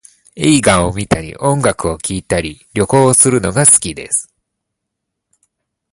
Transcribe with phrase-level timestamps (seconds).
[0.35, 4.33] 映画を観たり音楽を聴いたり、旅行をするのが好きです